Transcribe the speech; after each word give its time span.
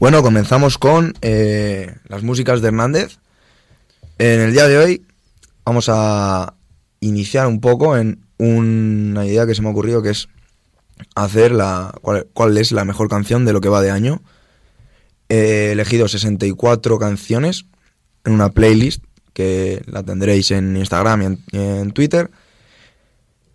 Bueno, 0.00 0.22
comenzamos 0.22 0.78
con 0.78 1.14
eh, 1.22 1.96
las 2.06 2.22
músicas 2.22 2.60
de 2.60 2.68
Hernández. 2.68 3.18
En 4.18 4.38
el 4.38 4.52
día 4.52 4.68
de 4.68 4.78
hoy 4.78 5.02
vamos 5.64 5.88
a 5.88 6.54
iniciar 7.00 7.48
un 7.48 7.60
poco 7.60 7.96
en 7.96 8.24
una 8.36 9.26
idea 9.26 9.44
que 9.44 9.56
se 9.56 9.62
me 9.62 9.66
ha 9.66 9.72
ocurrido 9.72 10.00
que 10.00 10.10
es 10.10 10.28
hacer 11.16 11.50
la 11.50 11.92
cuál, 12.32 12.58
es 12.58 12.70
la 12.70 12.84
mejor 12.84 13.08
canción 13.08 13.44
de 13.44 13.52
lo 13.52 13.60
que 13.60 13.68
va 13.68 13.82
de 13.82 13.90
año. 13.90 14.22
He 15.28 15.72
elegido 15.72 16.06
64 16.06 16.96
canciones 17.00 17.66
en 18.24 18.34
una 18.34 18.50
playlist 18.50 19.02
que 19.32 19.82
la 19.86 20.04
tendréis 20.04 20.52
en 20.52 20.76
Instagram 20.76 21.38
y 21.50 21.58
en 21.58 21.90
Twitter. 21.90 22.30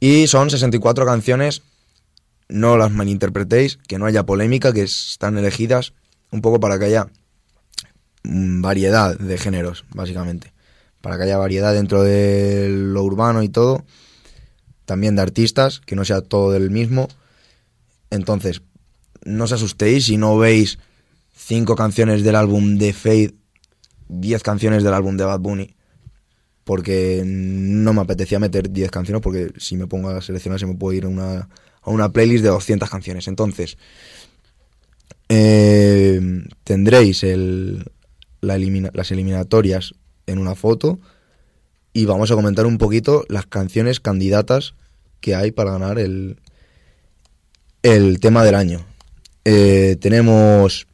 Y 0.01 0.27
son 0.27 0.49
64 0.49 1.05
canciones, 1.05 1.61
no 2.49 2.75
las 2.75 2.91
malinterpretéis, 2.91 3.79
que 3.87 3.97
no 3.97 4.07
haya 4.07 4.25
polémica, 4.25 4.73
que 4.73 4.81
están 4.81 5.37
elegidas 5.37 5.93
un 6.33 6.41
poco 6.41 6.59
para 6.59 6.77
que 6.77 6.85
haya 6.85 7.07
variedad 8.23 9.17
de 9.17 9.37
géneros, 9.37 9.85
básicamente 9.93 10.53
para 11.03 11.17
que 11.17 11.23
haya 11.23 11.37
variedad 11.37 11.73
dentro 11.73 12.01
de 12.01 12.69
lo 12.69 13.03
urbano 13.03 13.43
y 13.43 13.49
todo, 13.49 13.83
también 14.85 15.17
de 15.17 15.21
artistas, 15.21 15.81
que 15.81 15.97
no 15.97 16.05
sea 16.05 16.21
todo 16.21 16.53
del 16.53 16.71
mismo. 16.71 17.09
Entonces, 18.09 18.61
no 19.25 19.43
os 19.43 19.51
asustéis 19.51 20.05
si 20.05 20.15
no 20.15 20.37
veis 20.37 20.79
cinco 21.35 21.75
canciones 21.75 22.23
del 22.23 22.37
álbum 22.37 22.77
de 22.77 22.93
Fade, 22.93 23.33
diez 24.07 24.43
canciones 24.43 24.81
del 24.81 24.93
álbum 24.93 25.17
de 25.17 25.25
Bad 25.25 25.41
Bunny, 25.41 25.75
porque 26.63 27.23
no 27.25 27.91
me 27.91 27.99
apetecía 27.99 28.39
meter 28.39 28.71
diez 28.71 28.89
canciones, 28.89 29.21
porque 29.21 29.51
si 29.57 29.75
me 29.75 29.87
pongo 29.87 30.07
a 30.07 30.21
seleccionar 30.21 30.57
se 30.57 30.67
me 30.67 30.75
puede 30.75 30.99
ir 30.99 31.05
una, 31.05 31.49
a 31.81 31.89
una 31.89 32.13
playlist 32.13 32.45
de 32.45 32.49
200 32.49 32.89
canciones. 32.89 33.27
Entonces, 33.27 33.77
eh, 35.35 36.21
tendréis 36.63 37.23
el, 37.23 37.85
las 38.41 39.11
eliminatorias 39.11 39.95
en 40.27 40.37
una 40.37 40.53
foto 40.53 40.99
y 41.91 42.05
vamos 42.05 42.29
a 42.29 42.35
comentar 42.35 42.67
un 42.67 42.77
poquito 42.77 43.25
las 43.29 43.47
canciones 43.47 43.99
candidatas 43.99 44.75
que 45.21 45.33
hay 45.33 45.49
para 45.49 45.71
ganar 45.71 45.97
el, 45.97 46.37
el 47.81 48.19
tema 48.19 48.43
del 48.43 48.53
año. 48.53 48.85
Eh, 49.43 49.97
tenemos 49.99 50.85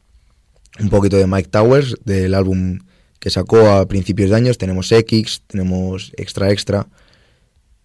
un 0.78 0.88
poquito 0.88 1.18
de 1.18 1.26
Mike 1.26 1.50
Towers 1.50 1.96
del 2.06 2.32
álbum 2.32 2.78
que 3.18 3.28
sacó 3.28 3.68
a 3.68 3.86
principios 3.88 4.30
de 4.30 4.36
años. 4.36 4.56
Tenemos 4.56 4.90
X, 4.90 5.42
tenemos 5.48 6.12
Extra 6.16 6.50
Extra. 6.50 6.88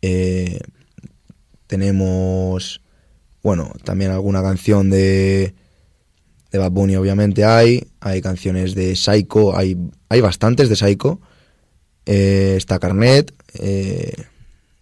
Eh, 0.02 0.60
tenemos, 1.68 2.82
bueno, 3.44 3.74
también 3.84 4.12
alguna 4.12 4.42
canción 4.42 4.90
de, 4.90 5.54
de 6.52 6.58
Bad 6.58 6.72
Bunny, 6.72 6.96
obviamente 6.96 7.44
hay. 7.46 7.88
Hay 8.00 8.22
canciones 8.22 8.76
de 8.76 8.96
Psycho, 8.96 9.56
hay, 9.58 9.78
hay 10.10 10.22
bastantes 10.22 10.70
de 10.70 10.76
Psycho. 10.76 11.20
Eh, 12.06 12.56
está 12.58 12.80
Carnet. 12.80 13.34
Eh, 13.56 14.14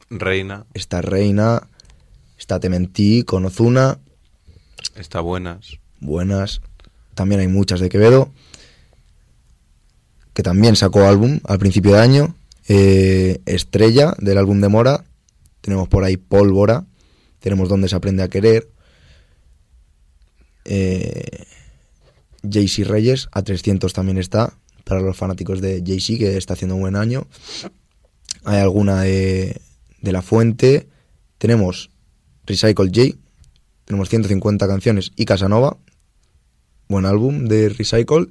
Reina. 0.10 0.66
Está 0.74 1.02
Reina. 1.02 1.68
Está 2.38 2.60
Tementí 2.60 3.24
con 3.24 3.46
Ozuna. 3.46 4.00
Está 4.96 5.22
Buenas. 5.22 5.78
Buenas. 6.00 6.62
También 7.16 7.42
hay 7.42 7.48
muchas 7.48 7.80
de 7.80 7.90
Quevedo. 7.90 8.32
Que 10.34 10.44
también 10.44 10.76
sacó 10.76 11.06
álbum 11.06 11.40
al 11.46 11.60
principio 11.60 11.94
de 11.94 12.00
año. 12.00 12.36
Eh, 12.68 13.42
Estrella 13.46 14.14
del 14.20 14.38
álbum 14.38 14.62
de 14.62 14.68
Mora. 14.68 15.06
Tenemos 15.62 15.88
por 15.88 16.04
ahí 16.04 16.18
Pólvora. 16.18 16.86
Tenemos 17.40 17.70
Donde 17.70 17.88
se 17.88 17.96
aprende 17.96 18.24
a 18.24 18.28
querer. 18.28 18.70
Eh, 20.66 21.46
JC 22.44 22.86
Reyes, 22.86 23.30
a 23.32 23.42
300 23.42 23.94
también 23.94 24.18
está 24.18 24.54
para 24.84 25.02
los 25.02 25.16
fanáticos 25.16 25.62
de 25.62 25.82
Jay-Z, 25.86 26.20
que 26.20 26.38
está 26.38 26.54
haciendo 26.54 26.76
un 26.76 26.82
buen 26.82 26.96
año. 26.96 27.28
Hay 28.44 28.60
alguna 28.60 29.02
de, 29.02 29.62
de 30.02 30.12
La 30.12 30.22
Fuente. 30.22 30.88
Tenemos 31.38 31.90
Recycle 32.46 32.92
J. 32.94 33.18
Tenemos 33.86 34.10
150 34.10 34.68
canciones 34.68 35.12
y 35.16 35.26
Casanova. 35.26 35.78
Buen 36.90 37.06
álbum 37.06 37.46
de 37.46 37.70
Recycle. 37.70 38.28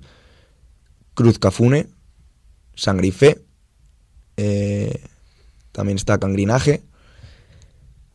Cruz 1.14 1.38
Cafune. 1.38 1.88
Sangre 2.74 3.08
y 3.08 3.10
Fe. 3.10 3.42
Eh, 4.36 5.02
también 5.72 5.96
está 5.96 6.18
Cangrinaje. 6.18 6.82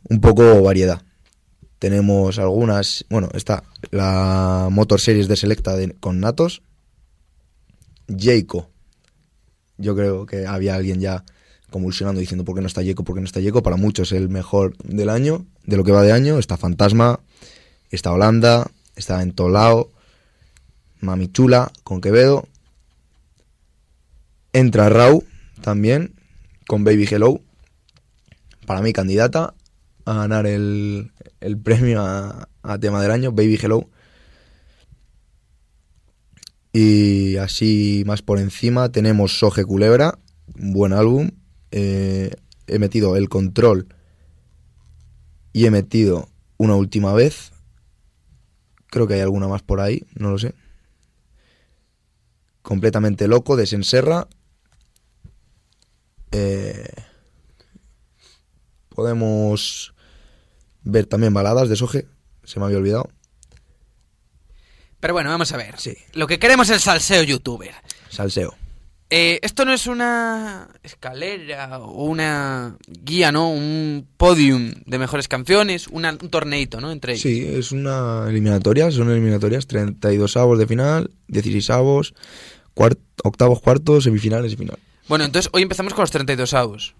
Un 0.10 0.22
poco 0.22 0.62
variedad. 0.62 1.02
Tenemos 1.80 2.40
algunas. 2.40 3.06
Bueno, 3.10 3.30
está 3.34 3.64
la 3.92 4.70
Motor 4.72 5.00
Series 5.00 5.28
de 5.28 5.36
Selecta 5.36 5.76
con 6.00 6.20
Natos. 6.20 6.62
Jaco. 8.08 8.70
Yo 9.78 9.96
creo 9.96 10.26
que 10.26 10.48
había 10.48 10.76
alguien 10.76 11.00
ya 11.00 11.24
convulsionando 11.70 12.20
diciendo 12.20 12.46
por 12.46 12.56
qué 12.56 12.62
no 12.62 12.68
está 12.68 12.84
Jaco, 12.84 13.04
por 13.04 13.16
qué 13.16 13.22
no 13.22 13.28
está 13.28 13.42
Jaco. 13.44 13.62
Para 13.62 13.76
muchos 13.76 14.12
el 14.12 14.30
mejor 14.30 14.76
del 14.84 15.10
año, 15.10 15.46
de 15.66 15.78
lo 15.78 15.84
que 15.84 15.92
va 15.92 16.02
de 16.02 16.12
año. 16.12 16.40
Está 16.40 16.58
Fantasma, 16.58 17.20
está 17.92 18.12
Holanda, 18.12 18.72
está 18.96 19.22
Entolao, 19.22 19.92
Mami 21.00 21.32
Chula 21.32 21.72
con 21.84 22.02
Quevedo. 22.02 22.48
Entra 24.54 24.90
Rau 24.90 25.24
también 25.62 26.16
con 26.68 26.84
Baby 26.84 27.08
Hello. 27.10 27.42
Para 28.66 28.82
mí 28.82 28.94
candidata 28.94 29.54
a 30.08 30.14
ganar 30.14 30.48
el, 30.48 31.12
el 31.42 31.58
premio 31.58 32.02
a, 32.02 32.48
tema 32.80 33.02
del 33.02 33.12
año, 33.12 33.34
Baby 33.34 33.60
Hello. 33.62 33.90
Y 36.72 37.36
así 37.38 38.04
más 38.06 38.22
por 38.22 38.40
encima 38.40 38.90
tenemos 38.90 39.38
Soje 39.38 39.66
Culebra, 39.66 40.18
un 40.58 40.72
buen 40.72 40.94
álbum. 40.94 41.32
Eh, 41.72 42.32
he 42.68 42.80
metido 42.80 43.18
El 43.18 43.28
Control 43.28 43.88
y 45.52 45.66
he 45.66 45.72
metido 45.72 46.30
una 46.56 46.76
última 46.76 47.14
vez. 47.14 47.52
Creo 48.88 49.08
que 49.08 49.16
hay 49.16 49.22
alguna 49.22 49.50
más 49.50 49.62
por 49.62 49.82
ahí, 49.82 50.06
no 50.16 50.32
lo 50.32 50.40
sé. 50.40 50.54
Completamente 52.62 53.28
loco, 53.28 53.58
de 53.58 53.66
Senserra. 53.66 54.28
Eh, 56.32 56.94
podemos 58.90 59.94
ver 60.90 61.06
también 61.06 61.34
baladas 61.34 61.70
de 61.70 61.76
Soje, 61.76 62.08
se 62.44 62.60
me 62.60 62.66
había 62.66 62.78
olvidado. 62.78 63.10
Pero 65.00 65.14
bueno, 65.14 65.30
vamos 65.30 65.52
a 65.52 65.58
ver. 65.58 65.76
Sí. 65.78 65.96
Lo 66.14 66.28
que 66.28 66.40
queremos 66.40 66.70
es 66.70 66.82
salseo 66.82 67.24
youtuber. 67.24 67.74
Salseo. 68.10 68.56
Eh, 69.10 69.40
esto 69.42 69.64
no 69.64 69.72
es 69.72 69.88
una 69.88 70.68
escalera 70.84 71.80
o 71.80 72.06
una 72.06 72.76
guía, 72.88 73.32
¿no? 73.32 73.50
Un 73.50 74.06
podium 74.18 74.74
de 74.86 75.00
mejores 75.00 75.30
canciones, 75.30 75.88
un 75.88 76.04
torneito, 76.30 76.82
¿no? 76.82 76.92
Entre 76.92 77.14
ellos. 77.14 77.22
Sí, 77.22 77.46
es 77.48 77.72
una 77.72 78.26
eliminatoria, 78.28 78.92
son 78.92 79.10
eliminatorias, 79.10 79.66
32 79.68 80.36
avos 80.36 80.60
de 80.60 80.68
final, 80.68 81.10
16 81.28 81.70
avos, 81.70 82.16
octavos, 83.24 83.62
cuartos, 83.62 84.04
semifinales 84.04 84.52
y 84.52 84.58
final. 84.58 84.78
Bueno, 85.08 85.24
entonces 85.24 85.50
hoy 85.54 85.62
empezamos 85.62 85.94
con 85.94 86.02
los 86.02 86.12
32 86.12 86.54
avos. 86.54 86.96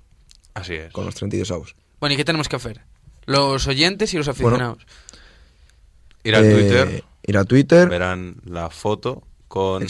Así 0.54 0.76
es. 0.76 0.94
Con 0.94 1.06
los 1.06 1.16
32 1.16 1.52
avos. 1.52 1.76
Bueno, 2.00 2.14
¿y 2.14 2.18
qué 2.18 2.24
tenemos 2.24 2.48
que 2.48 2.56
hacer? 2.56 2.82
Los 3.28 3.68
oyentes 3.68 4.14
y 4.16 4.18
los 4.18 4.28
aficionados. 4.28 4.88
ir 6.24 6.36
al 6.36 6.44
Twitter 6.52 6.88
eh, 6.88 7.04
ir 7.28 7.38
a 7.38 7.44
Twitter. 7.46 7.88
Verán 7.90 8.38
la 8.46 8.72
foto 8.72 9.22
con 9.48 9.86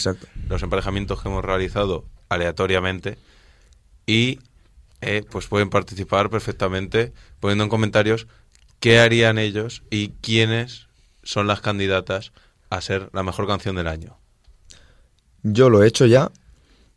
los 0.49 0.63
emparejamientos 0.63 1.21
que 1.21 1.29
hemos 1.29 1.45
realizado 1.45 2.03
aleatoriamente 2.29 3.17
y 4.05 4.39
eh, 5.01 5.23
pues 5.29 5.47
pueden 5.47 5.69
participar 5.69 6.29
perfectamente 6.29 7.13
poniendo 7.39 7.63
en 7.63 7.69
comentarios 7.69 8.27
qué 8.79 8.99
harían 8.99 9.37
ellos 9.37 9.83
y 9.89 10.09
quiénes 10.21 10.87
son 11.23 11.47
las 11.47 11.61
candidatas 11.61 12.33
a 12.69 12.81
ser 12.81 13.09
la 13.13 13.23
mejor 13.23 13.47
canción 13.47 13.75
del 13.75 13.87
año. 13.87 14.17
Yo 15.43 15.69
lo 15.69 15.83
he 15.83 15.87
hecho 15.87 16.05
ya 16.05 16.31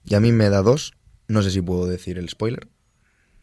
y 0.05 0.15
a 0.15 0.21
mí 0.21 0.33
me 0.33 0.49
da 0.49 0.63
dos. 0.63 0.95
No 1.29 1.43
sé 1.43 1.51
si 1.51 1.61
puedo 1.61 1.87
decir 1.87 2.19
el 2.19 2.29
spoiler. 2.29 2.67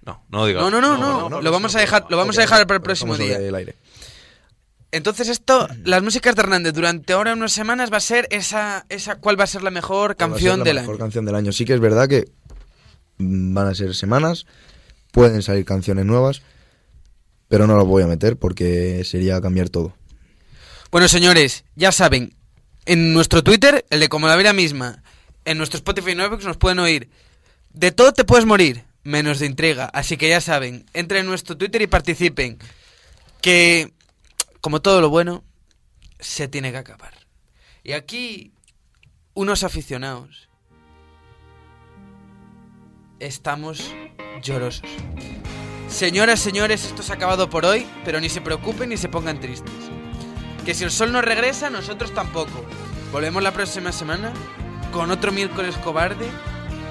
No, 0.07 0.24
no 0.30 0.45
digas. 0.45 0.63
No, 0.63 0.71
no, 0.71 0.81
no, 0.81 1.30
no, 1.30 1.42
lo 1.42 1.51
vamos 1.51 1.75
a 1.75 1.80
dejar, 1.81 2.06
lo 2.09 2.15
vamos 2.15 2.38
a 2.38 2.42
dejar 2.42 2.65
para 2.65 2.77
el 2.77 2.81
próximo 2.81 3.18
día. 3.18 3.38
El 3.38 3.54
aire. 3.54 3.75
Entonces 4.92 5.27
esto, 5.27 5.68
las 5.83 6.01
músicas 6.01 6.33
de 6.33 6.44
Hernández 6.44 6.74
durante 6.74 7.12
ahora 7.12 7.33
unas 7.33 7.51
semanas 7.51 7.92
va 7.92 7.98
a 7.98 8.01
ser 8.01 8.25
esa, 8.31 8.86
esa 8.88 9.18
¿cuál 9.18 9.38
va 9.38 9.44
a 9.44 9.48
ser 9.48 9.63
la 9.63 9.69
mejor 9.69 10.15
canción 10.15 10.63
del 10.63 10.77
año? 10.77 10.88
mejor 10.88 10.98
canción 10.98 11.25
del 11.25 11.36
año. 11.36 11.51
Sí 11.51 11.65
que 11.65 11.74
es 11.74 11.81
verdad 11.81 12.07
que 12.07 12.30
van 13.18 13.68
a 13.68 13.75
ser 13.75 13.94
semanas, 13.95 14.45
pueden 15.12 15.42
salir 15.42 15.65
canciones 15.65 16.06
nuevas, 16.06 16.42
pero 17.50 17.68
no 17.68 17.75
las 17.75 17.86
voy 17.86 18.04
a 18.04 18.07
meter 18.07 18.38
porque 18.38 19.04
sería 19.04 19.42
cambiar 19.42 19.68
todo. 19.68 19.94
Bueno, 20.89 21.09
señores, 21.09 21.65
ya 21.75 21.92
saben, 21.92 22.33
en 22.86 23.12
nuestro 23.12 23.44
Twitter, 23.44 23.86
el 23.89 24.00
de 24.00 24.07
Como 24.07 24.27
la 24.27 24.38
Vida 24.38 24.54
Misma, 24.54 25.04
en 25.44 25.57
nuestro 25.57 25.77
Spotify 25.77 26.15
Nuevos 26.15 26.45
nos 26.45 26.56
pueden 26.56 26.80
oír. 26.80 27.09
De 27.74 27.92
todo 27.92 28.13
te 28.13 28.24
puedes 28.24 28.45
morir, 28.45 28.87
menos 29.07 29.39
de 29.39 29.45
intriga. 29.45 29.86
Así 29.94 30.18
que 30.18 30.27
ya 30.27 30.42
saben, 30.42 30.86
entren 30.94 31.21
en 31.21 31.27
nuestro 31.27 31.57
Twitter 31.57 31.81
y 31.81 31.88
participen. 31.88 32.59
Que 33.42 33.94
como 34.59 34.81
todo 34.81 35.00
lo 35.00 35.09
bueno, 35.09 35.44
se 36.19 36.48
tiene 36.48 36.71
que 36.71 36.77
acabar. 36.77 37.13
Y 37.83 37.94
aquí 37.94 38.51
unos 39.33 39.63
aficionados. 39.63 40.50
Estamos 43.19 43.95
llorosos. 44.44 44.89
Señoras, 45.88 46.42
señores, 46.42 46.86
esto 46.86 47.01
se 47.01 47.13
ha 47.13 47.15
acabado 47.15 47.50
por 47.50 47.65
hoy, 47.65 47.88
pero 48.04 48.19
ni 48.19 48.27
se 48.27 48.42
preocupen 48.42 48.89
ni 48.89 48.98
se 48.98 49.07
pongan 49.07 49.39
tristes. 49.39 49.74
Que 50.65 50.74
si 50.74 50.83
el 50.83 50.92
sol 50.92 51.13
no 51.13 51.21
regresa, 51.21 51.69
nosotros 51.69 52.13
tampoco. 52.13 52.65
Volvemos 53.13 53.42
la 53.42 53.54
próxima 53.54 53.94
semana 53.94 54.33
con 54.92 55.12
otro 55.12 55.31
miércoles 55.31 55.77
cobarde, 55.77 56.27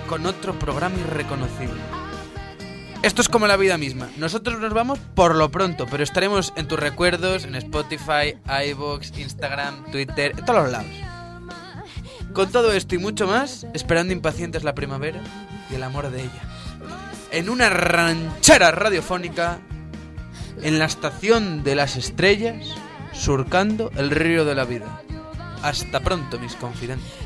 con 0.08 0.24
otro 0.24 0.58
programa 0.58 0.98
irreconocible. 0.98 2.05
Esto 3.02 3.22
es 3.22 3.28
como 3.28 3.46
la 3.46 3.56
vida 3.56 3.78
misma. 3.78 4.08
Nosotros 4.16 4.58
nos 4.58 4.72
vamos 4.72 4.98
por 5.14 5.34
lo 5.36 5.50
pronto, 5.50 5.86
pero 5.90 6.02
estaremos 6.02 6.52
en 6.56 6.66
tus 6.66 6.78
recuerdos, 6.78 7.44
en 7.44 7.54
Spotify, 7.54 8.36
iVoox, 8.70 9.16
Instagram, 9.18 9.90
Twitter, 9.92 10.32
en 10.36 10.44
todos 10.44 10.64
los 10.64 10.72
lados. 10.72 10.90
Con 12.32 12.50
todo 12.50 12.72
esto 12.72 12.94
y 12.94 12.98
mucho 12.98 13.26
más, 13.26 13.66
esperando 13.74 14.12
impacientes 14.12 14.64
la 14.64 14.74
primavera 14.74 15.20
y 15.70 15.74
el 15.74 15.82
amor 15.82 16.10
de 16.10 16.22
ella. 16.22 16.42
En 17.30 17.48
una 17.48 17.70
ranchera 17.70 18.70
radiofónica, 18.72 19.58
en 20.62 20.78
la 20.78 20.86
estación 20.86 21.62
de 21.62 21.74
las 21.74 21.96
estrellas, 21.96 22.66
surcando 23.12 23.90
el 23.96 24.10
río 24.10 24.44
de 24.44 24.54
la 24.54 24.64
vida. 24.64 25.02
Hasta 25.62 26.00
pronto, 26.00 26.38
mis 26.38 26.54
confidentes. 26.54 27.25